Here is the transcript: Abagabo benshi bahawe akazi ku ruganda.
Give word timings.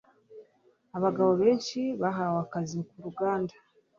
Abagabo 0.97 1.31
benshi 1.41 1.79
bahawe 2.01 2.37
akazi 2.45 2.77
ku 2.89 2.95
ruganda. 3.05 3.55